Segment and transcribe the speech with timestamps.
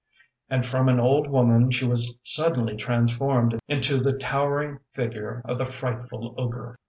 [0.01, 5.59] ŌĆØ And from an old woman she was suddenly transformed into the towering figure of
[5.59, 6.79] the frightful ogre!